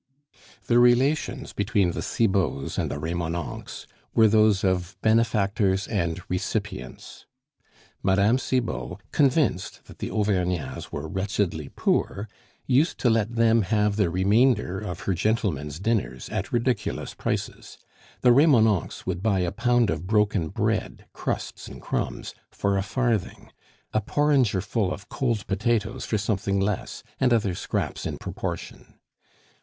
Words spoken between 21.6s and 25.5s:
and crumbs, for a farthing, a porringer full of cold